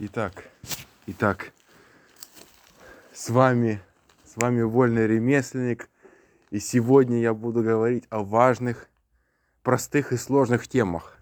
Итак, 0.00 0.42
итак, 1.06 1.52
с 3.12 3.30
вами, 3.30 3.80
с 4.24 4.34
вами 4.34 4.62
вольный 4.62 5.06
ремесленник, 5.06 5.88
и 6.50 6.58
сегодня 6.58 7.20
я 7.20 7.32
буду 7.32 7.62
говорить 7.62 8.02
о 8.10 8.24
важных, 8.24 8.88
простых 9.62 10.12
и 10.12 10.16
сложных 10.16 10.66
темах. 10.66 11.16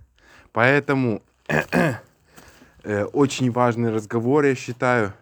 Поэтому 0.53 1.23
э, 2.83 3.05
очень 3.05 3.53
важный 3.53 3.91
разговор, 3.91 4.47
я 4.47 4.55
считаю, 4.55 5.13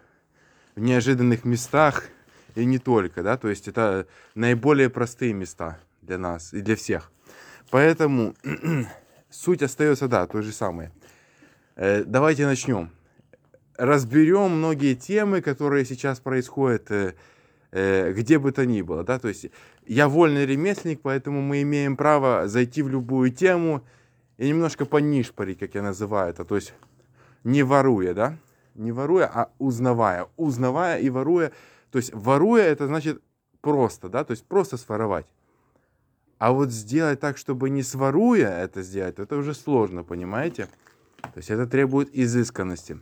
в 0.77 0.79
неожиданных 0.79 1.43
местах 1.43 2.05
и 2.55 2.63
не 2.63 2.79
только, 2.79 3.21
да, 3.21 3.35
то 3.35 3.49
есть 3.49 3.67
это 3.67 4.07
наиболее 4.33 4.89
простые 4.89 5.33
места 5.33 5.77
для 6.01 6.17
нас 6.17 6.53
и 6.53 6.61
для 6.61 6.77
всех. 6.77 7.11
Поэтому 7.69 8.33
суть 9.29 9.61
остается, 9.61 10.07
да, 10.07 10.25
той 10.25 10.41
же 10.41 10.53
самой. 10.53 10.89
Э, 11.75 12.05
давайте 12.05 12.45
начнем. 12.45 12.91
Разберем 13.77 14.57
многие 14.57 14.95
темы, 14.95 15.41
которые 15.41 15.85
сейчас 15.85 16.19
происходят 16.19 16.91
э, 16.91 17.15
э, 17.71 18.13
где 18.13 18.37
бы 18.37 18.51
то 18.51 18.65
ни 18.65 18.81
было, 18.81 19.03
да, 19.03 19.17
то 19.19 19.27
есть 19.27 19.47
я 19.85 20.07
вольный 20.07 20.45
ремесленник, 20.45 21.01
поэтому 21.01 21.41
мы 21.41 21.61
имеем 21.61 21.95
право 21.95 22.47
зайти 22.47 22.81
в 22.81 22.89
любую 22.89 23.31
тему 23.31 23.83
и 24.37 24.49
немножко 24.49 24.85
понишпорить, 24.85 25.59
как 25.59 25.75
я 25.75 25.81
называю 25.81 26.31
это, 26.31 26.45
то 26.45 26.55
есть 26.55 26.73
не 27.43 27.63
воруя, 27.63 28.13
да, 28.13 28.37
не 28.75 28.91
воруя, 28.91 29.29
а 29.33 29.51
узнавая, 29.57 30.27
узнавая 30.37 30.99
и 30.99 31.09
воруя, 31.09 31.51
то 31.91 31.97
есть 31.97 32.13
воруя 32.13 32.63
это 32.63 32.87
значит 32.87 33.21
просто, 33.61 34.09
да, 34.09 34.23
то 34.23 34.31
есть 34.31 34.45
просто 34.45 34.77
своровать. 34.77 35.27
А 36.37 36.51
вот 36.53 36.71
сделать 36.71 37.19
так, 37.19 37.37
чтобы 37.37 37.69
не 37.69 37.83
своруя 37.83 38.63
это 38.63 38.81
сделать, 38.81 39.19
это 39.19 39.37
уже 39.37 39.53
сложно, 39.53 40.03
понимаете? 40.03 40.67
То 41.21 41.37
есть 41.37 41.51
это 41.51 41.67
требует 41.67 42.09
изысканности. 42.13 42.99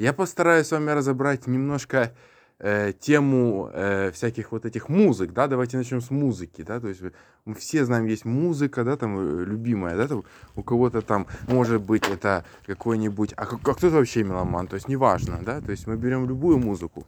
Я 0.00 0.14
постараюсь 0.14 0.66
с 0.66 0.70
вами 0.70 0.92
разобрать 0.92 1.46
немножко 1.46 2.14
э, 2.58 2.94
тему 2.98 3.68
э, 3.70 4.10
всяких 4.12 4.50
вот 4.50 4.64
этих 4.64 4.88
музык, 4.88 5.34
да, 5.34 5.46
давайте 5.46 5.76
начнем 5.76 6.00
с 6.00 6.08
музыки, 6.08 6.62
да, 6.62 6.80
то 6.80 6.88
есть 6.88 7.02
мы 7.44 7.54
все 7.54 7.84
знаем, 7.84 8.06
есть 8.06 8.24
музыка, 8.24 8.82
да, 8.82 8.96
там, 8.96 9.18
э, 9.18 9.44
любимая, 9.44 9.98
да, 9.98 10.08
там, 10.08 10.24
у 10.56 10.62
кого-то 10.62 11.02
там, 11.02 11.26
может 11.48 11.82
быть, 11.82 12.08
это 12.08 12.46
какой-нибудь, 12.64 13.34
а, 13.36 13.42
а 13.42 13.44
кто-то 13.44 13.90
вообще 13.90 14.22
меломан, 14.24 14.68
то 14.68 14.76
есть 14.76 14.88
неважно, 14.88 15.38
да, 15.44 15.60
то 15.60 15.70
есть 15.70 15.86
мы 15.86 15.98
берем 15.98 16.26
любую 16.26 16.56
музыку. 16.56 17.06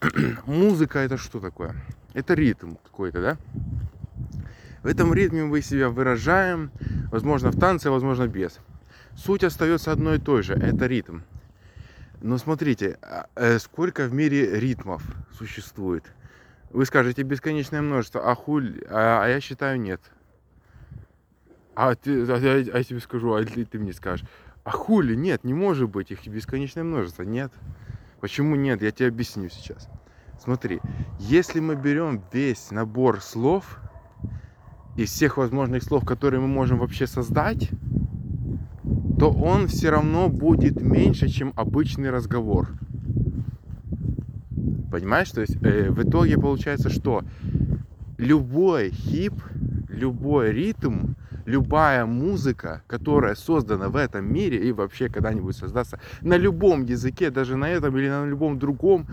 Музыка 0.46 0.98
это 0.98 1.16
что 1.16 1.38
такое? 1.38 1.76
Это 2.14 2.34
ритм 2.34 2.74
какой-то, 2.82 3.22
да? 3.22 3.36
В 4.82 4.88
этом 4.88 5.14
ритме 5.14 5.44
мы 5.44 5.62
себя 5.62 5.88
выражаем, 5.88 6.72
возможно, 7.12 7.52
в 7.52 7.60
танце, 7.60 7.90
возможно, 7.90 8.26
без. 8.26 8.58
Суть 9.14 9.44
остается 9.44 9.92
одной 9.92 10.16
и 10.16 10.20
той 10.20 10.42
же, 10.42 10.54
это 10.54 10.86
ритм. 10.86 11.20
Но 12.22 12.38
смотрите, 12.38 12.98
а, 13.02 13.26
э, 13.34 13.58
сколько 13.58 14.06
в 14.06 14.14
мире 14.14 14.60
ритмов 14.60 15.02
существует. 15.36 16.04
Вы 16.70 16.86
скажете 16.86 17.22
бесконечное 17.22 17.82
множество, 17.82 18.30
а 18.30 18.36
хуль, 18.36 18.80
а, 18.88 19.24
а 19.24 19.28
я 19.28 19.40
считаю 19.40 19.80
нет. 19.80 20.00
А, 21.74 21.96
ты, 21.96 22.22
а, 22.30 22.36
я, 22.36 22.52
а 22.74 22.78
я 22.78 22.84
тебе 22.84 23.00
скажу, 23.00 23.34
а 23.34 23.44
ты, 23.44 23.64
ты 23.64 23.78
мне 23.80 23.92
скажешь, 23.92 24.24
а 24.62 24.70
хули 24.70 25.16
нет, 25.16 25.42
не 25.42 25.52
может 25.52 25.90
быть 25.90 26.12
их 26.12 26.24
бесконечное 26.28 26.84
множество, 26.84 27.24
нет. 27.24 27.52
Почему 28.20 28.54
нет? 28.54 28.82
Я 28.82 28.92
тебе 28.92 29.08
объясню 29.08 29.48
сейчас. 29.48 29.88
Смотри, 30.40 30.80
если 31.18 31.58
мы 31.58 31.74
берем 31.74 32.22
весь 32.32 32.70
набор 32.70 33.20
слов, 33.20 33.80
из 34.96 35.10
всех 35.10 35.38
возможных 35.38 35.82
слов, 35.82 36.04
которые 36.04 36.40
мы 36.40 36.46
можем 36.46 36.78
вообще 36.78 37.08
создать, 37.08 37.68
то 39.22 39.30
он 39.30 39.68
все 39.68 39.90
равно 39.90 40.28
будет 40.28 40.82
меньше, 40.82 41.28
чем 41.28 41.52
обычный 41.54 42.10
разговор. 42.10 42.70
Понимаешь? 44.90 45.30
То 45.30 45.42
есть 45.42 45.62
э, 45.62 45.90
в 45.90 46.02
итоге 46.02 46.36
получается, 46.36 46.90
что 46.90 47.22
любой 48.18 48.90
хип, 48.90 49.34
любой 49.88 50.50
ритм, 50.50 51.14
любая 51.44 52.04
музыка, 52.04 52.82
которая 52.88 53.36
создана 53.36 53.90
в 53.90 53.94
этом 53.94 54.24
мире 54.24 54.58
и 54.68 54.72
вообще 54.72 55.08
когда-нибудь 55.08 55.54
создастся 55.54 56.00
на 56.20 56.36
любом 56.36 56.82
языке, 56.82 57.30
даже 57.30 57.56
на 57.56 57.70
этом 57.70 57.96
или 57.96 58.08
на 58.08 58.26
любом 58.26 58.58
другом, 58.58 59.06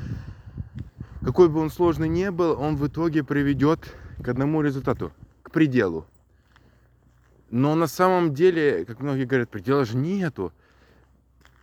какой 1.22 1.50
бы 1.50 1.60
он 1.60 1.70
сложный 1.70 2.10
не 2.10 2.32
был, 2.32 2.60
он 2.60 2.78
в 2.78 2.88
итоге 2.88 3.24
приведет 3.24 3.96
к 4.24 4.28
одному 4.28 4.64
результату, 4.64 5.12
к 5.44 5.52
пределу. 5.52 6.08
Но 7.52 7.76
на 7.76 7.88
самом 7.88 8.34
деле, 8.34 8.86
как 8.86 9.00
многие 9.00 9.26
говорят, 9.26 9.50
предела 9.50 9.86
же 9.86 9.98
нету. 9.98 10.54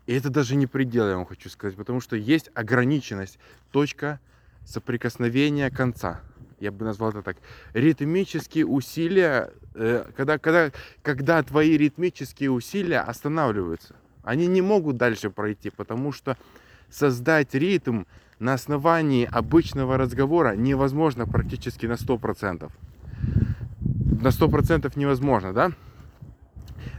И 0.07 0.15
это 0.15 0.31
даже 0.31 0.57
не 0.57 0.67
предел, 0.67 1.09
я 1.09 1.17
вам 1.17 1.27
хочу 1.27 1.49
сказать, 1.49 1.77
потому 1.77 2.01
что 2.01 2.17
есть 2.17 2.51
ограниченность, 2.55 3.39
точка 3.73 4.21
соприкосновения 4.65 5.71
конца. 5.71 6.21
Я 6.61 6.73
бы 6.73 6.85
назвал 6.85 7.11
это 7.11 7.23
так. 7.23 7.37
Ритмические 7.75 8.67
усилия, 8.67 9.51
э, 9.75 10.11
когда, 10.17 10.39
когда, 10.39 10.71
когда 11.03 11.43
твои 11.43 11.77
ритмические 11.77 12.51
усилия 12.51 13.01
останавливаются, 13.01 13.95
они 14.23 14.47
не 14.47 14.63
могут 14.63 14.97
дальше 14.97 15.31
пройти, 15.31 15.71
потому 15.71 16.13
что 16.13 16.37
создать 16.89 17.55
ритм 17.55 18.05
на 18.39 18.55
основании 18.55 19.29
обычного 19.31 19.99
разговора 19.99 20.55
невозможно 20.57 21.27
практически 21.27 21.87
на 21.87 21.95
100% 21.95 22.71
на 24.07 24.29
100% 24.29 24.93
невозможно, 24.97 25.53
да? 25.53 25.71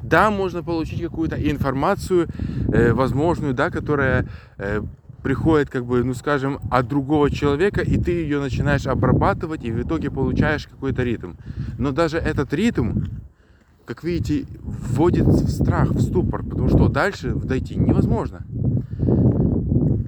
Да, 0.01 0.29
можно 0.29 0.63
получить 0.63 1.01
какую-то 1.01 1.35
информацию, 1.35 2.27
э, 2.71 2.93
возможную, 2.93 3.53
да, 3.53 3.69
которая 3.69 4.27
э, 4.57 4.81
приходит, 5.23 5.69
как 5.69 5.85
бы, 5.85 6.03
ну 6.03 6.13
скажем, 6.13 6.59
от 6.69 6.87
другого 6.87 7.29
человека, 7.31 7.81
и 7.81 7.97
ты 7.97 8.11
ее 8.11 8.39
начинаешь 8.39 8.87
обрабатывать, 8.87 9.65
и 9.65 9.71
в 9.71 9.81
итоге 9.81 10.11
получаешь 10.11 10.67
какой-то 10.67 11.03
ритм. 11.03 11.33
Но 11.77 11.91
даже 11.91 12.17
этот 12.17 12.53
ритм, 12.53 13.05
как 13.85 14.03
видите, 14.03 14.45
вводит 14.61 15.25
в 15.25 15.49
страх, 15.49 15.91
в 15.91 16.01
ступор, 16.01 16.43
потому 16.43 16.69
что 16.69 16.87
дальше 16.87 17.33
дойти 17.33 17.75
невозможно. 17.75 18.45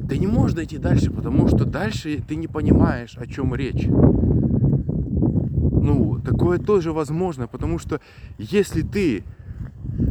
Ты 0.09 0.17
не 0.17 0.27
можешь 0.27 0.55
дойти 0.55 0.77
дальше, 0.77 1.11
потому 1.11 1.47
что 1.47 1.65
дальше 1.65 2.21
ты 2.27 2.35
не 2.35 2.47
понимаешь, 2.47 3.15
о 3.17 3.27
чем 3.27 3.53
речь. 3.53 3.87
Такое 6.25 6.59
тоже 6.59 6.91
возможно, 6.91 7.47
потому 7.47 7.79
что 7.79 8.01
если 8.37 8.81
ты 8.81 9.23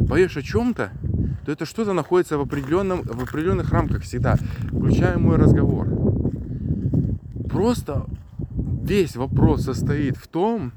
поешь 0.09 0.37
о 0.37 0.43
чем-то, 0.43 0.91
то 1.45 1.53
это 1.53 1.65
что-то 1.65 1.93
находится 1.93 2.39
в, 2.39 2.43
определенном, 2.43 3.03
в 3.03 3.23
определенных 3.23 3.71
рамках 3.71 4.03
всегда, 4.03 4.37
включая 4.71 5.19
мой 5.19 5.37
разговор. 5.37 5.89
Просто 7.49 8.07
весь 8.83 9.17
вопрос 9.17 9.65
состоит 9.65 10.17
в 10.17 10.29
том, 10.29 10.73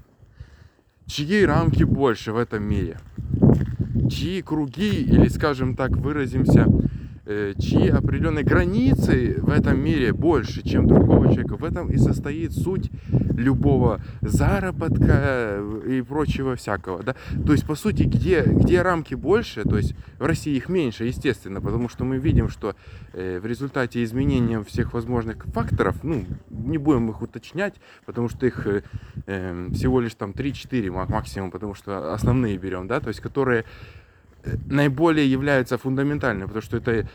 чьи 1.06 1.44
рамки 1.46 1.84
больше 1.84 2.32
в 2.32 2.38
этом 2.38 2.64
мире. 2.64 3.00
Чьи 4.10 4.42
круги, 4.42 5.02
или, 5.02 5.28
скажем 5.28 5.76
так, 5.76 5.92
выразимся, 5.92 6.68
чьи 7.60 7.90
определенные 7.90 8.44
границы 8.44 9.36
в 9.40 9.50
этом 9.50 9.80
мире 9.80 10.14
больше, 10.14 10.64
чем 10.64 10.88
другого 10.88 11.26
человека. 11.28 11.56
В 11.56 11.64
этом 11.64 11.90
и 11.90 11.98
состоит 11.98 12.54
суть 12.54 12.90
любого 13.10 14.02
заработка 14.22 15.62
и 15.88 16.02
прочего 16.02 16.56
всякого. 16.56 17.04
Да? 17.04 17.16
То 17.46 17.52
есть, 17.54 17.66
по 17.66 17.76
сути, 17.76 18.04
где, 18.04 18.44
где 18.44 18.82
рамки 18.82 19.16
больше, 19.16 19.64
то 19.64 19.78
есть 19.78 19.96
в 20.20 20.26
России 20.26 20.56
их 20.56 20.70
меньше, 20.70 21.06
естественно, 21.06 21.62
потому 21.62 21.90
что 21.90 22.04
мы 22.04 22.18
видим, 22.18 22.50
что 22.50 22.76
э, 23.14 23.40
в 23.40 23.46
результате 23.46 24.04
изменения 24.04 24.64
всех 24.64 24.94
возможных 24.94 25.46
факторов, 25.46 26.04
ну, 26.04 26.26
не 26.50 26.78
будем 26.78 27.10
их 27.10 27.22
уточнять, 27.22 27.76
потому 28.06 28.30
что 28.30 28.46
их 28.46 28.68
э, 28.68 28.84
э 29.28 29.70
всего 29.72 30.00
лишь 30.00 30.16
там 30.16 30.32
3-4 30.32 31.08
максимум, 31.10 31.52
потому 31.52 31.74
что 31.74 32.14
основные 32.14 32.58
берем, 32.58 32.88
да, 32.88 33.00
то 33.00 33.08
есть 33.08 33.20
которые 33.20 33.66
наиболее 34.66 35.30
являются 35.30 35.78
фундаментальными, 35.78 36.48
потому 36.48 36.62
что 36.62 36.78
это, 36.78 37.08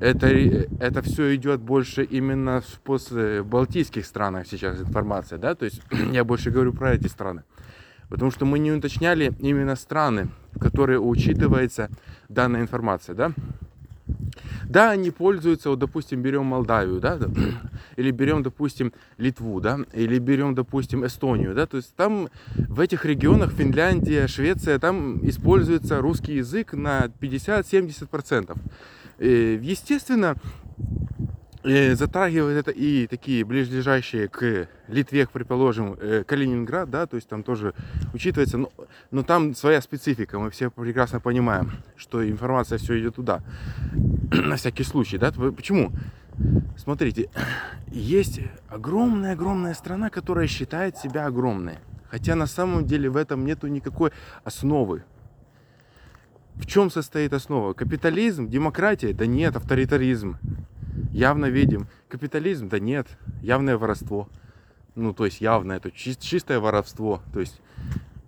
это, 0.00 0.26
это 0.28 1.02
все 1.02 1.34
идет 1.34 1.60
больше 1.60 2.04
именно 2.04 2.60
в 2.60 2.80
постбалтийских 2.80 4.04
странах 4.04 4.46
сейчас 4.46 4.80
информация, 4.80 5.38
да, 5.38 5.54
то 5.54 5.64
есть 5.64 5.80
я 6.12 6.24
больше 6.24 6.50
говорю 6.50 6.72
про 6.72 6.94
эти 6.94 7.08
страны. 7.08 7.42
Потому 8.08 8.30
что 8.30 8.44
мы 8.44 8.60
не 8.60 8.70
уточняли 8.70 9.32
именно 9.40 9.74
страны, 9.74 10.28
в 10.52 10.60
которые 10.60 11.00
учитывается 11.00 11.90
данная 12.28 12.60
информация, 12.60 13.16
да. 13.16 13.32
Да, 14.68 14.90
они 14.90 15.10
пользуются, 15.10 15.70
вот, 15.70 15.78
допустим, 15.78 16.22
берем 16.22 16.46
Молдавию, 16.46 17.00
да, 17.00 17.18
или 17.96 18.10
берем, 18.10 18.42
допустим, 18.42 18.92
Литву, 19.16 19.60
да, 19.60 19.78
или 19.92 20.18
берем, 20.18 20.54
допустим, 20.54 21.06
Эстонию, 21.06 21.54
да, 21.54 21.66
то 21.66 21.76
есть 21.76 21.94
там 21.94 22.28
в 22.56 22.80
этих 22.80 23.04
регионах, 23.04 23.52
Финляндия, 23.52 24.26
Швеция, 24.26 24.78
там 24.78 25.26
используется 25.26 26.00
русский 26.00 26.34
язык 26.34 26.72
на 26.72 27.06
50-70%. 27.20 28.56
Естественно, 29.18 30.36
э, 30.36 31.15
затрагивает 31.66 32.58
это 32.58 32.70
и 32.70 33.08
такие 33.08 33.44
ближайшие 33.44 34.28
к 34.28 34.68
Литве, 34.86 35.26
предположим, 35.26 35.96
э, 36.00 36.22
Калининград, 36.24 36.88
да, 36.90 37.06
то 37.06 37.16
есть 37.16 37.28
там 37.28 37.42
тоже 37.42 37.74
учитывается, 38.14 38.56
но, 38.56 38.70
но 39.10 39.24
там 39.24 39.52
своя 39.54 39.80
специфика, 39.80 40.38
мы 40.38 40.50
все 40.50 40.70
прекрасно 40.70 41.18
понимаем, 41.18 41.72
что 41.96 42.28
информация 42.28 42.78
все 42.78 43.00
идет 43.00 43.16
туда, 43.16 43.42
на 44.32 44.54
всякий 44.56 44.84
случай, 44.84 45.18
да, 45.18 45.32
почему? 45.32 45.90
Смотрите, 46.76 47.30
есть 47.88 48.40
огромная-огромная 48.68 49.74
страна, 49.74 50.08
которая 50.08 50.46
считает 50.46 50.96
себя 50.96 51.26
огромной, 51.26 51.78
хотя 52.08 52.36
на 52.36 52.46
самом 52.46 52.86
деле 52.86 53.10
в 53.10 53.16
этом 53.16 53.44
нету 53.44 53.66
никакой 53.66 54.12
основы, 54.44 55.02
в 56.54 56.64
чем 56.64 56.90
состоит 56.90 57.34
основа? 57.34 57.74
Капитализм, 57.74 58.48
демократия? 58.48 59.12
Да 59.12 59.26
нет, 59.26 59.56
авторитаризм 59.56 60.38
явно 61.12 61.46
видим. 61.46 61.86
Капитализм? 62.08 62.68
Да 62.68 62.78
нет, 62.78 63.06
явное 63.42 63.78
воровство. 63.78 64.28
Ну, 64.94 65.12
то 65.12 65.26
есть 65.26 65.40
явное, 65.40 65.76
это 65.76 65.90
чистое 65.90 66.58
воровство. 66.58 67.22
То 67.32 67.40
есть, 67.40 67.60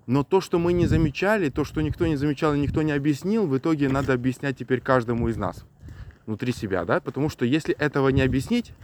но 0.06 0.22
то, 0.22 0.40
что 0.40 0.58
мы 0.58 0.72
не 0.72 0.86
замечали, 0.86 1.48
то, 1.48 1.64
что 1.64 1.80
никто 1.80 2.06
не 2.06 2.16
замечал 2.16 2.54
и 2.54 2.58
никто 2.58 2.82
не 2.82 2.92
объяснил, 2.92 3.46
в 3.46 3.56
итоге 3.56 3.88
надо 3.88 4.12
объяснять 4.12 4.58
теперь 4.58 4.80
каждому 4.80 5.28
из 5.28 5.36
нас 5.36 5.64
внутри 6.28 6.52
себя, 6.52 6.84
да, 6.84 7.00
потому 7.00 7.30
что 7.30 7.46
если 7.46 7.74
этого 7.74 8.10
не 8.10 8.20
объяснить, 8.20 8.74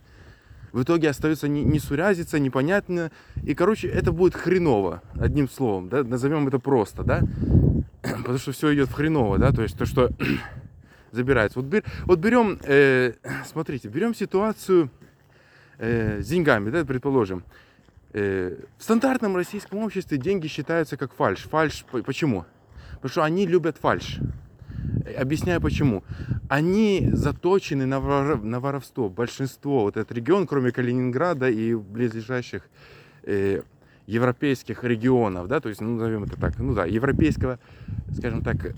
в 0.72 0.82
итоге 0.82 1.10
остается 1.10 1.46
несуразица, 1.46 2.38
непонятно, 2.38 3.12
и, 3.44 3.54
короче, 3.54 3.86
это 3.86 4.12
будет 4.12 4.34
хреново, 4.34 5.02
одним 5.14 5.48
словом, 5.48 5.90
да, 5.90 6.02
назовем 6.02 6.48
это 6.48 6.58
просто, 6.58 7.04
да, 7.04 7.20
потому 8.02 8.38
что 8.38 8.52
все 8.52 8.74
идет 8.74 8.90
хреново, 8.90 9.38
да, 9.38 9.52
то 9.52 9.62
есть 9.62 9.76
то, 9.76 9.84
что 9.84 10.10
забирается. 11.14 11.58
Вот, 11.58 11.68
бер, 11.68 11.84
вот 12.04 12.18
берем, 12.18 12.58
э, 12.62 13.14
смотрите, 13.46 13.88
берем 13.88 14.14
ситуацию 14.14 14.90
э, 15.78 16.20
с 16.20 16.28
деньгами, 16.28 16.70
да, 16.70 16.84
предположим. 16.84 17.44
Э, 18.12 18.56
в 18.78 18.82
стандартном 18.82 19.36
российском 19.36 19.78
обществе 19.80 20.18
деньги 20.18 20.46
считаются 20.46 20.96
как 20.96 21.12
фальш. 21.12 21.42
Фальш 21.44 21.84
почему? 22.04 22.44
Потому 22.94 23.10
что 23.10 23.24
они 23.24 23.46
любят 23.46 23.76
фальш. 23.76 24.20
Объясняю 25.18 25.60
почему. 25.60 26.04
Они 26.48 27.10
заточены 27.12 27.86
на, 27.86 28.00
вор, 28.00 28.42
на 28.42 28.60
воровство. 28.60 29.08
Большинство, 29.08 29.82
вот 29.82 29.96
этот 29.96 30.12
регион, 30.12 30.46
кроме 30.46 30.70
Калининграда 30.70 31.48
и 31.50 31.74
близлежащих 31.74 32.62
э, 33.24 33.62
европейских 34.06 34.84
регионов, 34.84 35.48
да, 35.48 35.60
то 35.60 35.68
есть, 35.68 35.80
ну, 35.80 35.96
назовем 35.96 36.24
это 36.24 36.38
так, 36.38 36.58
ну 36.58 36.74
да, 36.74 36.84
европейского, 36.84 37.58
скажем 38.16 38.42
так, 38.42 38.74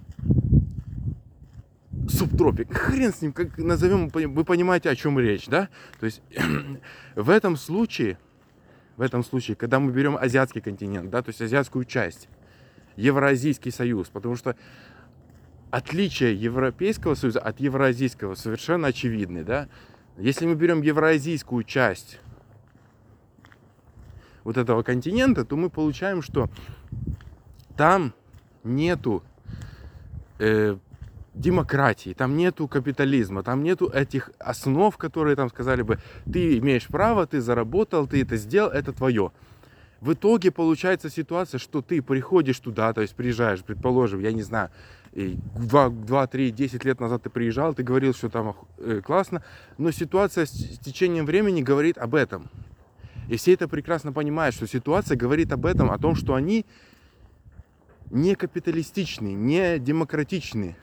субтропик. 2.11 2.73
Хрен 2.73 3.13
с 3.13 3.23
ним, 3.23 3.33
как 3.33 3.59
назовем, 3.59 4.09
вы 4.09 4.45
понимаете, 4.45 4.91
о 4.91 4.97
чем 4.97 5.19
речь, 5.19 5.47
да? 5.47 5.69
То 6.01 6.07
есть 6.07 6.23
в 7.17 7.31
этом 7.31 7.57
случае, 7.57 8.19
в 8.97 9.03
этом 9.03 9.25
случае, 9.25 9.57
когда 9.57 9.79
мы 9.79 9.93
берем 9.93 10.17
азиатский 10.17 10.61
континент, 10.61 11.11
да, 11.11 11.23
то 11.23 11.31
есть 11.31 11.41
азиатскую 11.41 11.85
часть, 11.85 12.29
Евразийский 12.97 13.71
союз, 13.71 14.09
потому 14.09 14.37
что 14.37 14.57
отличие 15.71 16.35
Европейского 16.35 17.15
союза 17.15 17.41
от 17.41 17.61
Евразийского 17.61 18.35
совершенно 18.35 18.89
очевидны, 18.89 19.45
да? 19.45 19.69
Если 20.17 20.47
мы 20.47 20.55
берем 20.55 20.81
евразийскую 20.81 21.63
часть 21.63 22.21
вот 24.45 24.57
этого 24.57 24.83
континента, 24.83 25.45
то 25.45 25.57
мы 25.57 25.69
получаем, 25.69 26.23
что 26.23 26.49
там 27.77 28.15
нету 28.65 29.23
э, 30.39 30.79
демократии, 31.37 32.15
там 32.15 32.37
нету 32.37 32.67
капитализма, 32.67 33.43
там 33.43 33.63
нету 33.63 33.89
этих 33.89 34.31
основ, 34.39 34.97
которые 34.97 35.37
там 35.37 35.49
сказали 35.51 35.83
бы, 35.83 35.99
ты 36.25 36.59
имеешь 36.59 36.87
право, 36.87 37.27
ты 37.27 37.41
заработал, 37.41 38.07
ты 38.07 38.23
это 38.23 38.37
сделал, 38.37 38.71
это 38.71 38.93
твое. 38.93 39.31
В 40.01 40.15
итоге 40.15 40.51
получается 40.51 41.11
ситуация, 41.11 41.59
что 41.59 41.83
ты 41.83 42.03
приходишь 42.03 42.59
туда, 42.59 42.93
то 42.93 43.03
есть 43.03 43.15
приезжаешь, 43.15 43.63
предположим, 43.63 44.21
я 44.21 44.33
не 44.33 44.43
знаю, 44.43 44.71
2, 45.13 45.89
2 45.89 46.27
3, 46.27 46.51
10 46.51 46.85
лет 46.85 47.01
назад 47.01 47.23
ты 47.23 47.31
приезжал, 47.31 47.75
ты 47.75 47.83
говорил, 47.83 48.13
что 48.13 48.29
там 48.29 48.55
э, 48.79 49.01
классно, 49.05 49.43
но 49.79 49.91
ситуация 49.91 50.47
с 50.47 50.51
течением 50.51 51.25
времени 51.25 51.63
говорит 51.63 51.97
об 51.97 52.15
этом. 52.15 52.51
И 53.29 53.37
все 53.37 53.55
это 53.55 53.67
прекрасно 53.67 54.13
понимают, 54.13 54.55
что 54.55 54.67
ситуация 54.67 55.17
говорит 55.17 55.53
об 55.53 55.67
этом, 55.67 55.91
о 55.91 55.99
том, 55.99 56.15
что 56.15 56.35
они 56.35 56.65
не 58.11 58.35
капиталистичные, 58.35 59.35
не 59.35 59.79
демократичные 59.79 60.77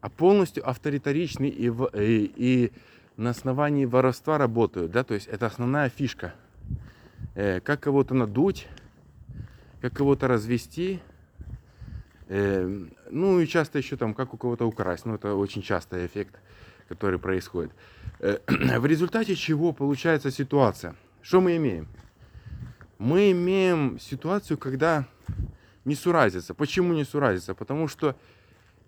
а 0.00 0.08
полностью 0.08 0.68
авторитаричны 0.68 1.48
и, 1.48 1.68
в, 1.68 1.86
и, 1.94 2.32
и 2.36 2.72
на 3.16 3.30
основании 3.30 3.84
воровства 3.84 4.38
работают, 4.38 4.92
да, 4.92 5.02
то 5.04 5.14
есть 5.14 5.26
это 5.26 5.46
основная 5.46 5.88
фишка. 5.88 6.34
Э, 7.34 7.60
как 7.60 7.80
кого-то 7.80 8.14
надуть, 8.14 8.68
как 9.80 9.92
кого-то 9.92 10.28
развести, 10.28 11.00
э, 12.28 12.86
ну 13.10 13.40
и 13.40 13.46
часто 13.46 13.78
еще 13.78 13.96
там, 13.96 14.14
как 14.14 14.34
у 14.34 14.36
кого-то 14.36 14.66
украсть, 14.66 15.04
ну 15.04 15.14
это 15.14 15.34
очень 15.34 15.62
частый 15.62 16.06
эффект, 16.06 16.36
который 16.88 17.18
происходит. 17.18 17.72
Э, 18.20 18.38
в 18.78 18.86
результате 18.86 19.34
чего 19.34 19.72
получается 19.72 20.30
ситуация? 20.30 20.94
Что 21.22 21.40
мы 21.40 21.56
имеем? 21.56 21.88
Мы 22.98 23.32
имеем 23.32 23.98
ситуацию, 23.98 24.58
когда 24.58 25.06
не 25.84 25.94
суразится. 25.94 26.54
Почему 26.54 26.92
не 26.92 27.04
суразится? 27.04 27.54
Потому 27.54 27.88
что 27.88 28.16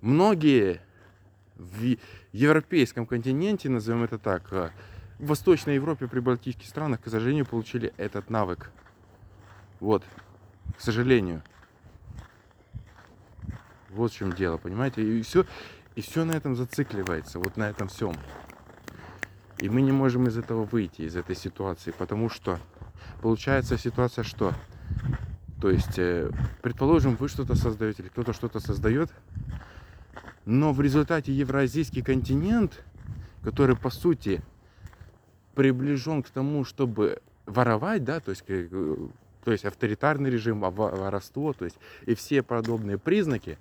многие 0.00 0.80
в 1.60 1.96
европейском 2.32 3.06
континенте, 3.06 3.68
назовем 3.68 4.02
это 4.02 4.18
так, 4.18 4.52
э, 4.52 4.70
в 5.18 5.26
Восточной 5.26 5.74
Европе, 5.74 6.08
при 6.08 6.20
Балтийских 6.20 6.66
странах, 6.66 7.02
к 7.02 7.08
сожалению, 7.08 7.44
получили 7.44 7.92
этот 7.98 8.30
навык. 8.30 8.70
Вот, 9.78 10.02
к 10.76 10.80
сожалению. 10.80 11.42
Вот 13.90 14.12
в 14.12 14.16
чем 14.16 14.32
дело, 14.32 14.56
понимаете? 14.56 15.02
И 15.02 15.22
все, 15.22 15.44
и 15.96 16.00
все 16.00 16.24
на 16.24 16.32
этом 16.32 16.56
зацикливается, 16.56 17.38
вот 17.38 17.56
на 17.56 17.68
этом 17.68 17.88
всем. 17.88 18.14
И 19.58 19.68
мы 19.68 19.82
не 19.82 19.92
можем 19.92 20.26
из 20.26 20.38
этого 20.38 20.64
выйти, 20.64 21.02
из 21.02 21.16
этой 21.16 21.36
ситуации, 21.36 21.90
потому 21.90 22.30
что 22.30 22.58
получается 23.20 23.76
ситуация 23.76 24.24
что? 24.24 24.54
То 25.60 25.70
есть, 25.70 25.98
э, 25.98 26.30
предположим, 26.62 27.16
вы 27.16 27.28
что-то 27.28 27.54
создаете, 27.54 28.02
или 28.02 28.08
кто-то 28.08 28.32
что-то 28.32 28.60
создает, 28.60 29.10
но 30.44 30.72
в 30.72 30.80
результате 30.80 31.32
евразийский 31.32 32.02
континент, 32.02 32.82
который 33.42 33.76
по 33.76 33.90
сути 33.90 34.42
приближен 35.54 36.22
к 36.22 36.30
тому, 36.30 36.64
чтобы 36.64 37.20
воровать, 37.46 38.04
да, 38.04 38.20
то 38.20 38.30
есть, 38.30 38.44
э, 38.48 38.96
то 39.44 39.52
есть 39.52 39.64
авторитарный 39.64 40.30
режим, 40.30 40.60
воровство, 40.60 41.52
то 41.52 41.64
есть 41.64 41.78
и 42.06 42.14
все 42.14 42.42
подобные 42.42 42.98
признаки 42.98 43.58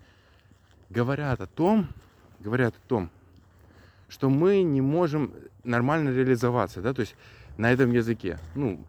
говорят 0.90 1.42
о 1.42 1.48
том, 1.48 1.88
говорят 2.40 2.76
о 2.76 2.88
том, 2.88 3.10
что 4.08 4.30
мы 4.30 4.62
не 4.64 4.82
можем 4.82 5.34
нормально 5.64 6.10
реализоваться, 6.10 6.82
да, 6.82 6.94
то 6.94 7.02
есть 7.02 7.16
на 7.58 7.72
этом 7.72 7.92
языке. 7.92 8.40
Ну, 8.56 8.84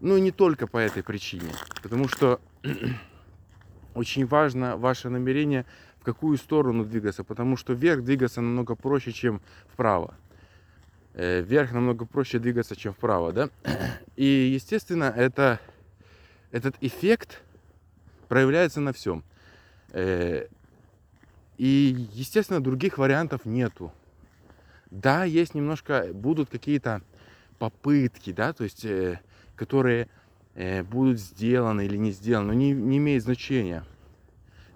ну 0.00 0.18
не 0.18 0.30
только 0.30 0.66
по 0.66 0.78
этой 0.78 1.02
причине, 1.02 1.52
потому 1.82 2.08
что 2.08 2.40
очень 3.94 4.26
важно 4.26 4.76
ваше 4.76 5.10
намерение 5.10 5.66
в 6.00 6.04
какую 6.04 6.36
сторону 6.38 6.84
двигаться, 6.84 7.24
потому 7.24 7.56
что 7.56 7.72
вверх 7.72 8.04
двигаться 8.04 8.40
намного 8.40 8.74
проще, 8.74 9.12
чем 9.12 9.40
вправо. 9.72 10.14
Э, 11.14 11.40
вверх 11.40 11.72
намного 11.72 12.04
проще 12.04 12.38
двигаться, 12.38 12.76
чем 12.76 12.92
вправо, 12.92 13.32
да? 13.32 13.50
И, 14.16 14.24
естественно, 14.24 15.12
это, 15.16 15.58
этот 16.52 16.76
эффект 16.80 17.42
проявляется 18.28 18.80
на 18.80 18.92
всем. 18.92 19.24
Э, 19.90 20.46
и, 21.56 22.06
естественно, 22.12 22.62
других 22.62 22.98
вариантов 22.98 23.44
нету. 23.44 23.92
Да, 24.90 25.24
есть 25.24 25.54
немножко, 25.54 26.08
будут 26.12 26.50
какие-то 26.50 27.02
попытки, 27.58 28.32
да, 28.32 28.52
то 28.52 28.64
есть, 28.64 28.84
э, 28.84 29.20
которые 29.56 30.08
будут 30.90 31.20
сделаны 31.20 31.86
или 31.86 31.96
не 31.96 32.10
сделаны, 32.10 32.48
но 32.48 32.52
не, 32.52 32.72
не 32.72 32.98
имеет 32.98 33.22
значения 33.22 33.84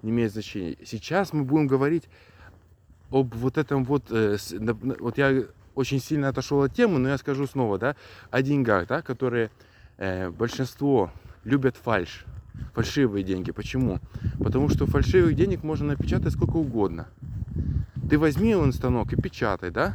не 0.02 0.10
имеет 0.10 0.32
значения. 0.32 0.76
Сейчас 0.84 1.32
мы 1.32 1.44
будем 1.44 1.66
говорить 1.66 2.04
об 3.10 3.34
вот 3.34 3.58
этом 3.58 3.84
вот, 3.84 4.04
э, 4.10 4.36
вот 5.00 5.18
я 5.18 5.44
очень 5.74 6.00
сильно 6.00 6.28
отошел 6.28 6.62
от 6.62 6.74
темы, 6.74 6.98
но 6.98 7.08
я 7.08 7.18
скажу 7.18 7.46
снова, 7.46 7.78
да, 7.78 7.96
о 8.30 8.42
деньгах, 8.42 8.86
да, 8.88 9.02
которые 9.02 9.50
э, 9.98 10.30
большинство 10.30 11.10
любят 11.44 11.76
фальш, 11.76 12.24
фальшивые 12.74 13.24
деньги. 13.24 13.52
Почему? 13.52 14.00
Потому 14.38 14.68
что 14.68 14.86
фальшивых 14.86 15.34
денег 15.34 15.62
можно 15.62 15.88
напечатать 15.88 16.32
сколько 16.32 16.56
угодно. 16.56 17.08
Ты 18.08 18.18
возьми 18.18 18.54
он 18.54 18.72
станок 18.72 19.12
и 19.12 19.20
печатай, 19.20 19.70
да, 19.70 19.94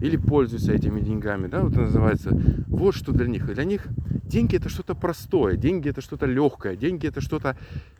или 0.00 0.16
пользуйся 0.16 0.72
этими 0.72 1.00
деньгами, 1.00 1.48
да, 1.48 1.62
вот 1.62 1.72
это 1.72 1.82
называется. 1.82 2.30
Вот 2.68 2.94
что 2.94 3.12
для 3.12 3.26
них. 3.26 3.46
для 3.52 3.64
них 3.64 3.86
деньги 4.24 4.56
это 4.56 4.68
что-то 4.68 4.94
простое, 4.94 5.56
деньги 5.56 5.90
это 5.90 6.00
что-то 6.00 6.26
легкое, 6.26 6.76
деньги 6.76 7.08
это 7.08 7.20
что-то 7.20 7.56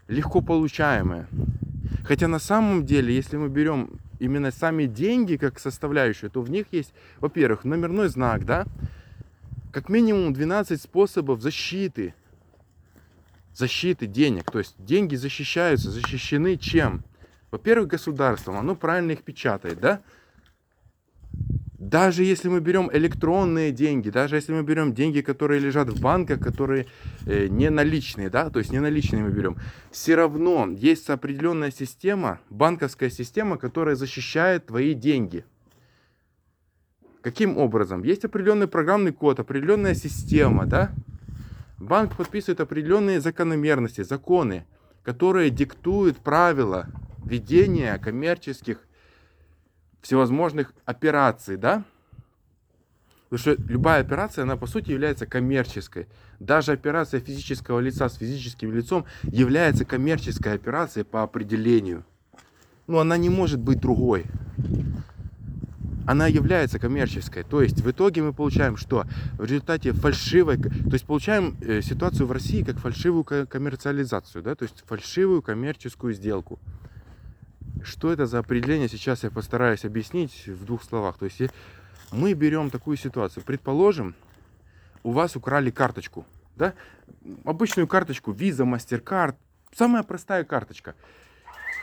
легко 0.07 0.40
получаемое. 0.40 1.26
Хотя 2.05 2.28
на 2.28 2.38
самом 2.38 2.87
деле, 2.87 3.14
если 3.14 3.37
мы 3.37 3.49
берем 3.49 3.90
именно 4.19 4.50
сами 4.50 4.87
деньги 4.87 5.37
как 5.37 5.59
составляющие, 5.59 6.31
то 6.31 6.40
в 6.40 6.50
них 6.50 6.67
есть, 6.73 6.93
во-первых, 7.21 7.64
номерной 7.64 8.09
знак, 8.09 8.45
да, 8.45 8.67
как 9.73 9.88
минимум 9.88 10.33
12 10.33 10.81
способов 10.81 11.40
защиты, 11.40 12.14
защиты 13.55 14.07
денег. 14.07 14.50
То 14.50 14.59
есть 14.59 14.75
деньги 14.78 15.17
защищаются, 15.17 15.90
защищены 15.90 16.57
чем? 16.57 17.05
Во-первых, 17.50 17.88
государством, 17.88 18.57
оно 18.57 18.75
правильно 18.75 19.12
их 19.12 19.23
печатает, 19.23 19.81
да? 19.81 20.00
Даже 21.88 22.23
если 22.23 22.50
мы 22.50 22.61
берем 22.61 22.90
электронные 22.92 23.73
деньги, 23.73 24.11
даже 24.11 24.37
если 24.37 24.52
мы 24.52 24.62
берем 24.62 24.92
деньги, 24.92 25.23
которые 25.23 25.59
лежат 25.59 25.88
в 25.88 26.02
банках, 26.02 26.38
которые 26.38 26.87
э, 27.25 27.47
не 27.49 27.71
наличные, 27.71 28.28
да, 28.28 28.50
то 28.50 28.59
есть 28.59 28.71
не 28.73 28.78
наличные 28.78 29.23
мы 29.23 29.30
берем, 29.30 29.57
все 29.90 30.14
равно 30.14 30.68
есть 30.68 31.09
определенная 31.09 31.71
система, 31.71 32.40
банковская 32.50 33.09
система, 33.09 33.57
которая 33.57 33.95
защищает 33.95 34.66
твои 34.66 34.92
деньги. 34.92 35.47
Каким 37.23 37.57
образом? 37.57 38.02
Есть 38.04 38.26
определенный 38.26 38.68
программный 38.68 39.12
код, 39.12 39.40
определенная 39.40 39.95
система, 39.95 40.66
да? 40.66 40.90
Банк 41.78 42.16
подписывает 42.16 42.61
определенные 42.61 43.18
закономерности, 43.18 44.02
законы, 44.02 44.66
которые 45.02 45.49
диктуют 45.49 46.18
правила 46.18 46.88
ведения 47.25 47.97
коммерческих 47.97 48.88
всевозможных 50.00 50.73
операций, 50.85 51.57
да? 51.57 51.85
Потому 53.28 53.57
что 53.57 53.62
любая 53.71 54.00
операция, 54.00 54.45
она 54.45 54.57
по 54.57 54.67
сути 54.67 54.90
является 54.90 55.26
коммерческой. 55.26 56.09
Даже 56.40 56.73
операция 56.73 57.21
физического 57.21 57.78
лица 57.78 58.09
с 58.09 58.17
физическим 58.17 58.73
лицом 58.73 59.05
является 59.23 59.85
коммерческой 59.85 60.55
операцией 60.55 61.05
по 61.05 61.23
определению. 61.23 62.05
Но 62.87 63.00
она 63.00 63.19
не 63.19 63.28
может 63.28 63.61
быть 63.61 63.81
другой. 63.81 64.25
Она 66.07 66.26
является 66.26 66.78
коммерческой. 66.78 67.45
То 67.45 67.61
есть 67.61 67.83
в 67.83 67.90
итоге 67.90 68.23
мы 68.23 68.33
получаем, 68.33 68.78
что 68.78 69.05
в 69.37 69.45
результате 69.45 69.93
фальшивой, 69.93 70.57
то 70.57 70.93
есть 70.93 71.05
получаем 71.05 71.59
э, 71.61 71.83
ситуацию 71.83 72.26
в 72.26 72.33
России 72.33 72.62
как 72.62 72.78
фальшивую 72.78 73.25
коммерциализацию, 73.25 74.43
да, 74.43 74.55
то 74.55 74.62
есть 74.62 74.85
фальшивую 74.87 75.43
коммерческую 75.43 76.14
сделку. 76.14 76.59
Что 77.82 78.12
это 78.12 78.26
за 78.26 78.38
определение, 78.38 78.88
сейчас 78.88 79.25
я 79.25 79.30
постараюсь 79.30 79.85
объяснить 79.85 80.47
в 80.47 80.64
двух 80.64 80.82
словах. 80.82 81.18
То 81.18 81.26
есть 81.26 81.40
мы 82.12 82.32
берем 82.35 82.70
такую 82.70 82.97
ситуацию. 82.97 83.44
Предположим, 83.44 84.14
у 85.02 85.12
вас 85.12 85.37
украли 85.37 85.70
карточку, 85.70 86.26
да? 86.56 86.75
обычную 87.44 87.87
карточку, 87.87 88.32
Visa, 88.32 88.64
MasterCard, 88.64 89.37
самая 89.75 90.02
простая 90.02 90.44
карточка. 90.44 90.94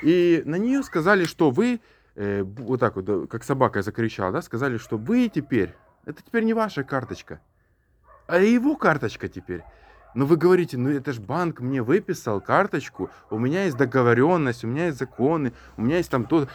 И 0.02 0.44
на 0.46 0.56
нее 0.56 0.84
сказали, 0.84 1.26
что 1.26 1.52
вы, 1.52 1.80
э, 2.16 2.44
вот 2.44 2.80
так 2.80 2.96
вот, 2.96 3.30
как 3.30 3.44
собака 3.44 3.82
закричала, 3.82 4.32
да, 4.32 4.42
сказали, 4.42 4.78
что 4.78 4.98
вы 4.98 5.30
теперь, 5.30 5.74
это 6.06 6.22
теперь 6.22 6.44
не 6.44 6.54
ваша 6.54 6.84
карточка, 6.84 7.40
а 8.28 8.40
его 8.40 8.76
карточка 8.76 9.28
теперь. 9.28 9.64
Но 10.16 10.26
вы 10.26 10.38
говорите, 10.38 10.78
ну 10.78 10.90
это 10.90 11.12
же 11.12 11.22
банк 11.22 11.60
мне 11.60 11.84
выписал 11.84 12.40
карточку, 12.42 13.10
у 13.30 13.38
меня 13.38 13.66
есть 13.66 13.78
договоренность, 13.78 14.64
у 14.64 14.68
меня 14.68 14.88
есть 14.88 14.98
законы, 14.98 15.52
у 15.78 15.82
меня 15.82 15.98
есть 15.98 16.10
там 16.10 16.24
то. 16.26 16.48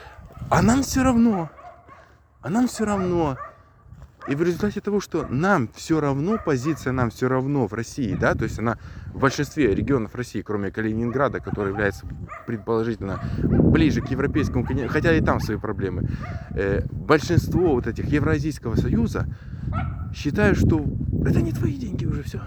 А 0.49 0.63
нам 0.63 0.83
все 0.83 1.03
равно. 1.03 1.51
А 2.41 2.49
нам 2.49 2.67
все 2.67 2.87
равно. 2.87 3.37
И 4.29 4.35
в 4.35 4.43
результате 4.43 4.81
того, 4.81 5.01
что 5.01 5.27
нам 5.29 5.69
все 5.75 6.01
равно, 6.01 6.39
позиция 6.43 6.93
нам 6.93 7.11
все 7.11 7.29
равно 7.29 7.67
в 7.67 7.75
России, 7.75 8.15
да, 8.15 8.35
то 8.35 8.45
есть 8.45 8.59
она 8.59 8.79
в 9.13 9.19
большинстве 9.19 9.75
регионов 9.75 10.15
России, 10.15 10.43
кроме 10.43 10.71
Калининграда, 10.71 11.41
который 11.41 11.71
является 11.71 12.07
предположительно 12.47 13.21
ближе 13.39 14.03
к 14.03 14.09
европейскому 14.09 14.67
хотя 14.89 15.13
и 15.13 15.21
там 15.21 15.41
свои 15.41 15.57
проблемы, 15.57 16.09
э, 16.51 16.83
большинство 16.91 17.75
вот 17.75 17.87
этих 17.87 18.07
Евразийского 18.07 18.77
союза 18.77 19.27
считают, 20.15 20.59
что 20.59 20.85
это 21.25 21.41
не 21.41 21.53
твои 21.53 21.77
деньги 21.77 22.05
уже 22.05 22.23
все. 22.23 22.41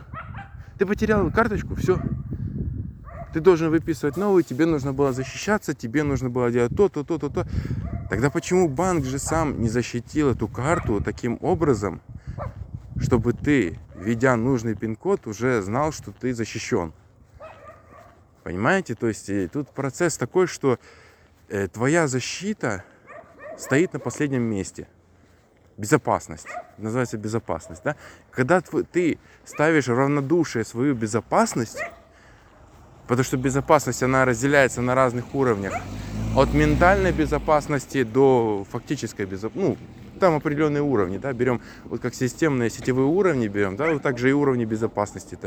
Ты 0.78 0.86
потерял 0.86 1.30
карточку, 1.32 1.76
все. 1.76 2.00
Ты 3.34 3.40
должен 3.40 3.70
выписывать 3.70 4.18
новую, 4.18 4.44
тебе 4.44 4.66
нужно 4.66 4.94
было 4.94 5.12
защищаться, 5.12 5.74
тебе 5.74 6.04
нужно 6.04 6.30
было 6.30 6.52
делать 6.52 6.76
то, 6.76 6.88
то, 6.90 7.04
то, 7.04 7.18
то, 7.18 7.30
то. 7.30 7.48
Тогда 8.10 8.30
почему 8.30 8.70
банк 8.70 9.06
же 9.06 9.18
сам 9.18 9.60
не 9.60 9.70
защитил 9.70 10.30
эту 10.30 10.48
карту 10.48 11.02
таким 11.02 11.40
образом, 11.42 12.02
чтобы 13.00 13.34
ты, 13.34 13.80
введя 13.96 14.36
нужный 14.36 14.76
пин-код, 14.76 15.26
уже 15.26 15.62
знал, 15.64 15.92
что 15.92 16.12
ты 16.12 16.34
защищен? 16.34 16.94
Понимаете? 18.44 18.94
То 18.94 19.08
есть 19.08 19.32
тут 19.52 19.70
процесс 19.70 20.18
такой, 20.18 20.46
что 20.48 20.78
э, 21.50 21.68
твоя 21.70 22.08
защита 22.08 22.84
стоит 23.58 23.94
на 23.94 24.00
последнем 24.00 24.44
месте 24.44 24.88
безопасность. 25.78 26.48
Называется 26.78 27.18
безопасность. 27.18 27.82
Да? 27.84 27.96
Когда 28.32 28.62
ты 28.62 29.18
ставишь 29.46 29.88
равнодушие 29.88 30.66
свою 30.66 30.96
безопасность, 30.96 31.80
потому 33.08 33.24
что 33.24 33.38
безопасность, 33.38 34.04
она 34.04 34.26
разделяется 34.26 34.82
на 34.82 34.96
разных 34.96 35.36
уровнях. 35.36 35.74
От 36.36 36.54
ментальной 36.54 37.12
безопасности 37.12 38.04
до 38.04 38.66
фактической 38.72 39.26
безопасности. 39.26 39.78
Ну, 39.80 40.03
там 40.20 40.36
определенные 40.36 40.82
уровни, 40.82 41.18
да, 41.18 41.34
берем 41.34 41.62
вот 41.86 42.02
как 42.02 42.14
системные 42.14 42.70
сетевые 42.70 43.08
уровни 43.08 43.48
берем, 43.48 43.76
да, 43.76 43.92
вот 43.92 44.02
также 44.02 44.30
и 44.30 44.34
уровни 44.34 44.66
безопасности 44.66 45.38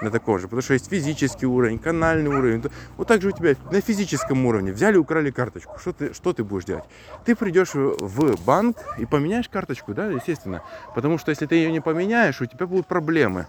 на 0.00 0.10
таком 0.10 0.38
же, 0.38 0.46
потому 0.48 0.62
что 0.62 0.74
есть 0.74 0.88
физический 0.88 1.46
уровень, 1.46 1.78
канальный 1.78 2.30
уровень, 2.30 2.64
вот 2.96 3.08
так 3.08 3.22
же 3.22 3.28
у 3.28 3.30
тебя 3.32 3.54
на 3.70 3.80
физическом 3.80 4.44
уровне 4.46 4.72
взяли, 4.72 4.96
украли 4.96 5.30
карточку, 5.30 5.78
что 5.78 5.92
ты, 5.92 6.12
что 6.12 6.32
ты 6.32 6.42
будешь 6.44 6.64
делать? 6.64 6.84
Ты 7.24 7.36
придешь 7.36 7.74
в 7.74 8.44
банк 8.44 8.76
и 8.98 9.06
поменяешь 9.06 9.48
карточку, 9.48 9.94
да, 9.94 10.06
естественно, 10.06 10.62
потому 10.94 11.18
что 11.18 11.30
если 11.30 11.46
ты 11.46 11.54
ее 11.54 11.70
не 11.70 11.80
поменяешь, 11.80 12.40
у 12.40 12.46
тебя 12.46 12.66
будут 12.66 12.86
проблемы, 12.86 13.46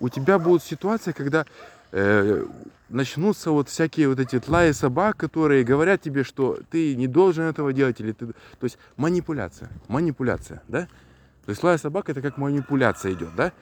у 0.00 0.08
тебя 0.08 0.38
будут 0.38 0.62
ситуации, 0.62 1.12
когда 1.12 1.44
начнутся 1.92 3.50
вот 3.50 3.68
всякие 3.68 4.08
вот 4.08 4.20
эти 4.20 4.38
тлаи 4.40 4.72
собак, 4.72 5.16
которые 5.16 5.64
говорят 5.64 6.02
тебе, 6.02 6.24
что 6.24 6.58
ты 6.70 6.96
не 6.96 7.06
должен 7.06 7.44
этого 7.44 7.72
делать, 7.72 8.00
или 8.00 8.12
ты... 8.12 8.26
То 8.26 8.34
есть 8.62 8.78
манипуляция, 8.96 9.70
манипуляция, 9.88 10.62
да? 10.68 10.88
То 11.44 11.50
есть 11.50 11.62
лая 11.62 11.78
собак 11.78 12.10
это 12.10 12.20
как 12.20 12.36
манипуляция 12.36 13.12
идет, 13.12 13.34
да? 13.34 13.52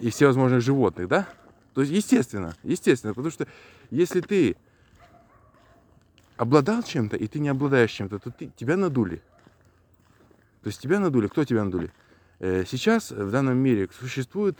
И 0.00 0.10
все 0.10 0.26
возможных 0.26 0.62
животных, 0.62 1.08
да? 1.08 1.28
То 1.74 1.82
есть 1.82 1.92
естественно, 1.92 2.54
естественно, 2.62 3.12
потому 3.12 3.30
что 3.30 3.46
если 3.90 4.20
ты 4.20 4.56
обладал 6.36 6.82
чем-то, 6.82 7.16
и 7.16 7.26
ты 7.26 7.38
не 7.38 7.48
обладаешь 7.48 7.90
чем-то, 7.90 8.18
то 8.18 8.30
ты, 8.30 8.50
тебя 8.56 8.76
надули. 8.76 9.22
То 10.62 10.68
есть 10.68 10.80
тебя 10.80 11.00
надули. 11.00 11.28
Кто 11.28 11.44
тебя 11.44 11.64
надули? 11.64 11.92
Э, 12.38 12.64
сейчас 12.66 13.10
в 13.10 13.30
данном 13.30 13.56
мире 13.58 13.88
существует, 13.98 14.58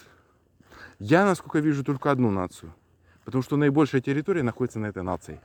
я 0.99 1.25
насколько 1.25 1.59
вижу, 1.59 1.85
только 1.85 2.11
одну 2.11 2.31
нацию– 2.31 2.73
потому 3.27 3.43
что 3.43 3.57
наибольшая 3.57 4.01
территория 4.01 4.45
находится 4.45 4.79
на 4.79 4.87
этой 4.87 5.03
нации. 5.03 5.41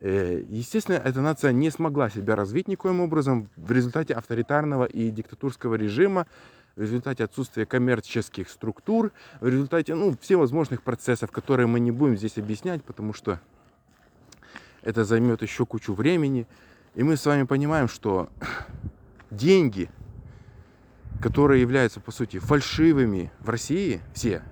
Э, 0.00 0.42
естественно, 0.48 0.96
эта 0.96 1.20
нация 1.20 1.52
не 1.52 1.70
смогла 1.70 2.10
себя 2.10 2.34
развить 2.34 2.66
никоим 2.66 3.00
образом 3.00 3.48
в 3.56 3.70
результате 3.70 4.12
авторитарного 4.12 4.84
и 4.84 5.10
диктатурского 5.10 5.76
режима, 5.76 6.26
в 6.74 6.82
результате 6.82 7.22
отсутствия 7.24 7.64
коммерческих 7.64 8.50
структур, 8.50 9.12
в 9.40 9.46
результате 9.46 9.94
ну, 9.94 10.16
всевозможных 10.20 10.82
процессов, 10.82 11.30
которые 11.30 11.68
мы 11.68 11.78
не 11.78 11.92
будем 11.92 12.16
здесь 12.16 12.38
объяснять, 12.38 12.82
потому 12.82 13.14
что 13.14 13.40
это 14.82 15.04
займет 15.04 15.42
еще 15.42 15.64
кучу 15.64 15.94
времени. 15.94 16.46
И 16.96 17.04
мы 17.04 17.16
с 17.16 17.24
вами 17.24 17.44
понимаем, 17.44 17.86
что 17.86 18.28
деньги, 19.30 19.88
которые 21.22 21.62
являются, 21.62 22.00
по 22.00 22.10
сути, 22.10 22.40
фальшивыми 22.40 23.30
в 23.38 23.48
России, 23.48 24.00
все, 24.12 24.42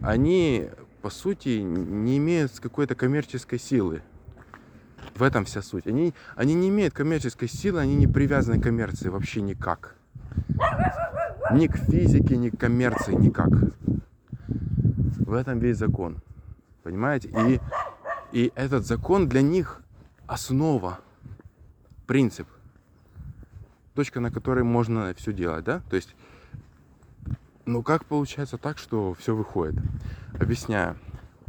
они 0.00 0.68
по 1.04 1.10
сути, 1.10 1.58
не 1.58 2.16
имеют 2.16 2.58
какой-то 2.60 2.94
коммерческой 2.94 3.58
силы. 3.58 4.00
В 5.14 5.22
этом 5.22 5.44
вся 5.44 5.60
суть. 5.60 5.86
Они, 5.86 6.14
они 6.34 6.54
не 6.54 6.70
имеют 6.70 6.94
коммерческой 6.94 7.46
силы, 7.46 7.80
они 7.80 7.94
не 7.94 8.06
привязаны 8.06 8.58
к 8.58 8.62
коммерции 8.62 9.10
вообще 9.10 9.42
никак. 9.42 9.96
Ни 11.52 11.66
к 11.66 11.76
физике, 11.76 12.38
ни 12.38 12.48
к 12.48 12.58
коммерции, 12.58 13.12
никак. 13.12 13.50
В 15.18 15.34
этом 15.34 15.58
весь 15.58 15.76
закон. 15.76 16.22
Понимаете? 16.84 17.28
И, 17.28 17.60
и 18.32 18.50
этот 18.54 18.86
закон 18.86 19.28
для 19.28 19.42
них 19.42 19.82
основа, 20.26 21.00
принцип, 22.06 22.48
точка, 23.94 24.20
на 24.20 24.30
которой 24.30 24.64
можно 24.64 25.12
все 25.18 25.34
делать, 25.34 25.66
да? 25.66 25.82
То 25.90 25.96
есть 25.96 26.16
ну 27.66 27.82
как 27.82 28.04
получается 28.04 28.58
так, 28.58 28.78
что 28.78 29.14
все 29.14 29.34
выходит? 29.34 29.80
Объясняю. 30.38 30.96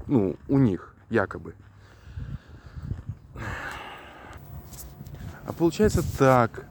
Ну, 0.07 0.35
у 0.47 0.59
них, 0.59 0.95
якобы. 1.09 1.55
А 5.47 5.53
получается 5.53 6.03
так, 6.17 6.65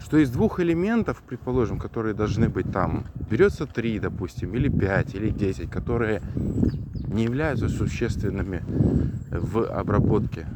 что 0.00 0.18
из 0.18 0.30
двух 0.30 0.60
элементов, 0.60 1.22
предположим, 1.26 1.78
которые 1.78 2.14
должны 2.14 2.48
быть 2.48 2.70
там, 2.72 3.04
берется 3.30 3.66
три, 3.66 3.98
допустим, 3.98 4.54
или 4.54 4.68
пять, 4.68 5.14
или 5.14 5.30
десять, 5.30 5.70
которые 5.70 6.20
не 7.08 7.24
являются 7.24 7.68
существенными 7.68 8.62
в 9.30 9.64
обработке 9.66 10.46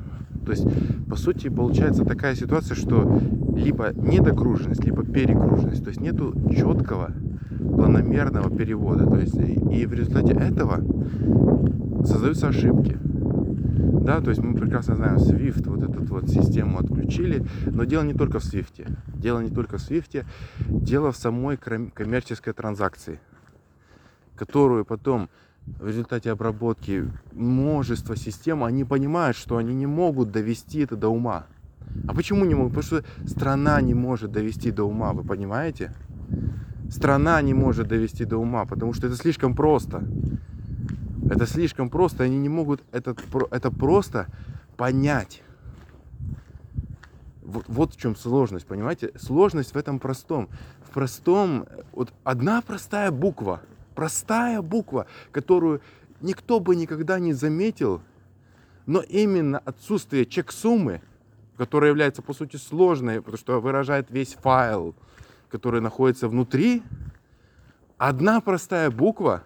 То 0.45 0.53
есть, 0.53 0.67
по 1.09 1.17
сути, 1.17 1.49
получается 1.49 2.05
такая 2.05 2.35
ситуация, 2.35 2.75
что 2.75 3.21
либо 3.57 3.93
недогруженность, 3.93 4.85
либо 4.85 5.05
перегруженность. 5.05 5.83
То 5.83 5.91
есть 5.91 6.01
нету 6.01 6.35
четкого 6.55 7.13
планомерного 7.75 8.55
перевода. 8.57 9.07
То 9.07 9.19
есть, 9.19 9.37
и 9.37 9.87
в 9.87 9.93
результате 9.93 10.35
этого 10.35 10.81
создаются 12.05 12.49
ошибки. 12.49 12.99
Да, 14.05 14.21
то 14.21 14.31
есть 14.31 14.43
мы 14.43 14.55
прекрасно 14.55 14.97
знаем, 14.97 15.17
Swift, 15.17 15.67
вот 15.67 15.83
эту 15.83 16.05
вот 16.05 16.29
систему 16.29 16.79
отключили, 16.79 17.47
но 17.65 17.85
дело 17.85 18.03
не 18.03 18.13
только 18.13 18.39
в 18.39 18.45
Swift. 18.45 18.87
Дело 19.15 19.41
не 19.41 19.49
только 19.49 19.79
в 19.79 19.81
Swift, 19.81 20.25
дело 20.69 21.11
в 21.11 21.17
самой 21.17 21.57
коммерческой 21.57 22.53
транзакции, 22.53 23.19
которую 24.37 24.85
потом 24.85 25.31
в 25.67 25.87
результате 25.87 26.31
обработки 26.31 27.11
множества 27.33 28.17
систем, 28.17 28.63
они 28.63 28.85
понимают, 28.85 29.37
что 29.37 29.57
они 29.57 29.75
не 29.75 29.87
могут 29.87 30.31
довести 30.31 30.81
это 30.81 30.97
до 30.97 31.09
ума. 31.09 31.47
А 32.07 32.15
почему 32.15 32.45
не 32.45 32.55
могут? 32.55 32.75
Потому 32.75 33.01
что 33.01 33.05
страна 33.27 33.81
не 33.81 33.95
может 33.95 34.33
довести 34.33 34.71
до 34.71 34.85
ума, 34.85 35.15
вы 35.15 35.23
понимаете? 35.23 35.93
Страна 36.91 37.41
не 37.43 37.55
может 37.55 37.89
довести 37.89 38.25
до 38.25 38.39
ума, 38.39 38.65
потому 38.67 38.93
что 38.93 39.07
это 39.07 39.17
слишком 39.17 39.55
просто. 39.55 40.05
Это 41.31 41.47
слишком 41.47 41.89
просто, 41.89 42.25
они 42.25 42.39
не 42.39 42.49
могут 42.49 42.83
это, 42.93 43.17
это 43.51 43.71
просто 43.71 44.27
понять. 44.77 45.43
Вот, 47.43 47.65
вот 47.69 47.95
в 47.95 47.97
чем 47.97 48.17
сложность, 48.17 48.67
понимаете? 48.67 49.13
Сложность 49.17 49.75
в 49.75 49.77
этом 49.77 49.99
простом. 49.99 50.49
В 50.87 50.91
простом, 50.91 51.67
вот 51.93 52.13
одна 52.25 52.63
простая 52.63 53.11
буква– 53.11 53.61
Простая 53.95 54.61
буква, 54.61 55.07
которую 55.31 55.81
никто 56.21 56.61
бы 56.61 56.75
никогда 56.75 57.19
не 57.19 57.33
заметил, 57.33 58.01
но 58.87 59.01
именно 59.01 59.59
отсутствие 59.59 60.27
чек-суммы, 60.27 61.01
которая 61.57 61.91
является 61.91 62.21
по 62.21 62.35
сути 62.35 62.57
сложной, 62.57 63.21
потому 63.21 63.39
что 63.39 63.61
выражает 63.61 64.11
весь 64.11 64.35
файл, 64.35 64.95
который 65.55 65.81
находится 65.81 66.29
внутри, 66.29 66.83
одна 67.97 68.41
простая 68.41 68.91
буква 68.91 69.45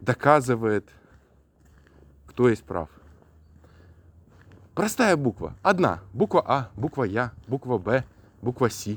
доказывает, 0.00 0.88
кто 2.24 2.48
есть 2.48 2.64
прав. 2.64 2.88
Простая 4.74 5.18
буква. 5.18 5.54
Одна. 5.60 6.00
Буква 6.14 6.42
А, 6.46 6.70
буква 6.76 7.04
Я, 7.04 7.32
буква 7.46 7.76
Б, 7.76 8.04
буква 8.40 8.70
С. 8.70 8.96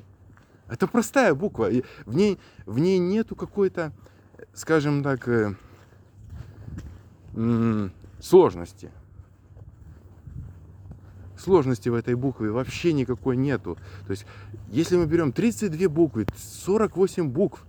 Это 0.70 0.88
простая 0.88 1.36
буква. 1.36 1.70
И 1.70 1.84
в 2.06 2.16
ней, 2.16 2.40
в 2.66 2.80
ней 2.80 2.98
нету 2.98 3.36
какой-то, 3.36 3.92
скажем 4.54 5.04
так, 5.04 5.28
э, 5.28 5.54
сложности. 8.22 8.90
Сложности 11.48 11.88
в 11.88 11.94
этой 11.94 12.16
букве 12.16 12.52
вообще 12.52 12.92
никакой 12.92 13.38
нету. 13.38 13.78
То 14.06 14.12
есть, 14.12 14.26
если 14.68 14.98
мы 14.98 15.06
берем 15.06 15.32
32 15.32 15.88
буквы, 15.88 16.26
48 16.36 17.30
букв 17.30 17.66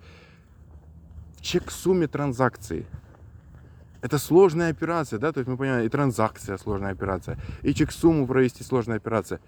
в 1.36 1.42
чек-сумме 1.42 2.08
транзакции, 2.08 2.86
это 4.00 4.18
сложная 4.18 4.70
операция, 4.70 5.20
да, 5.20 5.30
то 5.30 5.38
есть 5.38 5.48
мы 5.48 5.56
понимаем, 5.56 5.86
и 5.86 5.88
транзакция 5.88 6.58
сложная 6.58 6.90
операция, 6.90 7.38
и 7.62 7.72
чек-сумму 7.72 8.26
провести 8.26 8.64
сложная 8.64 8.96
операция. 8.96 9.38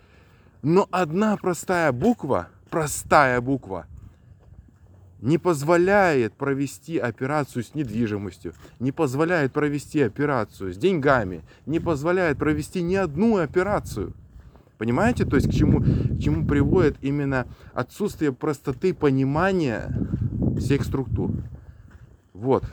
Но 0.63 0.87
одна 0.93 1.37
простая 1.37 1.91
буква– 1.91 2.51
простая 2.71 3.41
буква 3.41 3.87
не 5.21 5.39
позволяет 5.39 6.35
провести 6.35 6.99
операцию 6.99 7.63
с 7.63 7.75
недвижимостью, 7.75 8.55
не 8.79 8.93
позволяет 8.93 9.53
провести 9.53 10.01
операцию 10.01 10.73
с 10.73 10.77
деньгами, 10.77 11.43
не 11.67 11.81
позволяет 11.81 12.39
провести 12.39 12.83
ни 12.83 12.95
одну 12.95 13.37
операцию. 13.39 14.15
Понимаете, 14.81 15.27
то 15.27 15.37
есть 15.37 15.47
к 15.47 15.53
чему, 15.53 15.83
к 15.83 16.23
чему 16.23 16.47
приводит 16.47 16.97
именно 17.03 17.47
отсутствие 17.75 18.33
простоты 18.33 18.95
понимания 18.95 19.95
всех 20.59 20.85
структур. 20.85 21.33
Вот. 22.33 22.65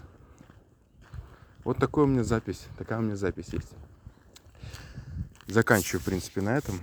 Вот 1.65 1.79
такой 1.79 2.05
у 2.05 2.07
меня 2.07 2.23
запись, 2.23 2.65
такая 2.77 2.99
у 2.99 3.01
меня 3.01 3.17
запись 3.17 3.49
есть. 3.51 3.73
Заканчиваю, 5.47 5.99
в 5.99 6.05
принципе, 6.05 6.39
на 6.39 6.57
этом. 6.57 6.79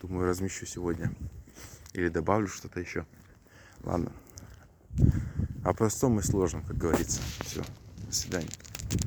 Думаю, 0.00 0.28
размещу 0.28 0.64
сегодня. 0.64 1.12
Или 1.92 2.08
добавлю 2.08 2.46
что-то 2.46 2.78
еще. 2.78 3.04
Ладно. 3.82 4.12
О 5.64 5.74
простом 5.74 6.20
и 6.20 6.22
сложном, 6.22 6.62
как 6.62 6.78
говорится. 6.78 7.20
Все. 7.40 7.64
До 8.06 8.14
свидания. 8.14 8.50